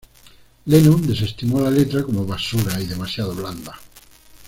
Lennon 0.65 1.05
desestimó 1.07 1.61
la 1.61 1.69
letra 1.69 2.01
como 2.01 2.25
"basura" 2.25 2.81
y 2.81 2.87
"demasiado 2.87 3.35
blanda". 3.35 3.79